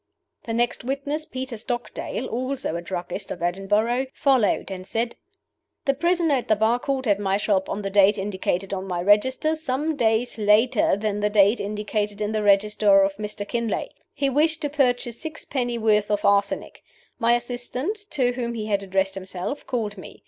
The 0.47 0.53
next 0.55 0.83
witness, 0.83 1.25
Peter 1.25 1.57
Stockdale 1.57 2.25
(also 2.25 2.75
a 2.75 2.81
druggist 2.81 3.29
of 3.29 3.43
Edinburgh), 3.43 4.07
followed, 4.15 4.71
and 4.71 4.87
said: 4.87 5.15
"The 5.85 5.93
prisoner 5.93 6.33
at 6.33 6.47
the 6.47 6.55
bar 6.55 6.79
called 6.79 7.05
at 7.07 7.19
my 7.19 7.37
shop 7.37 7.69
on 7.69 7.83
the 7.83 7.91
date 7.91 8.17
indicated 8.17 8.73
on 8.73 8.87
my 8.87 8.99
register, 8.99 9.53
some 9.53 9.95
days 9.95 10.39
later 10.39 10.97
than 10.97 11.19
the 11.19 11.29
date 11.29 11.59
indicated 11.59 12.19
in 12.19 12.31
the 12.31 12.41
register 12.41 13.03
of 13.03 13.15
Mr. 13.17 13.47
Kinlay. 13.47 13.89
He 14.11 14.27
wished 14.27 14.61
to 14.61 14.71
purchase 14.71 15.21
sixpenny 15.21 15.77
worth 15.77 16.09
of 16.09 16.25
arsenic. 16.25 16.81
My 17.19 17.33
assistant, 17.35 17.95
to 18.09 18.31
whom 18.33 18.55
he 18.55 18.65
had 18.65 18.81
addressed 18.81 19.13
himself, 19.13 19.67
called 19.67 19.99
me. 19.99 20.19